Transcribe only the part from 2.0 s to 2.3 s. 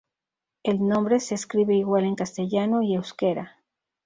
en